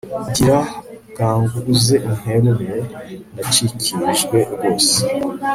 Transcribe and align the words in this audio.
gira 0.33 0.59
bwangu 1.09 1.57
uze 1.73 1.95
unterure 2.09 2.77
ndacikirijwe 3.33 4.37
rwose 4.53 4.97